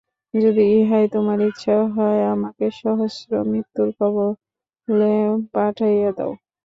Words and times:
যদি 0.33 0.63
ইহাই 0.75 1.05
তোমার 1.13 1.39
ইচ্ছা 1.41 1.75
হয়, 1.95 2.21
আমাকে 2.33 2.65
সহস্র 2.81 3.29
মৃত্যুর 3.43 3.89
কবলে 3.97 5.13
পাঠাইয়া 5.53 6.11
দাও। 6.17 6.31